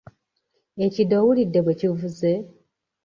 [0.85, 2.33] Ekide owulidde bwe kivuze?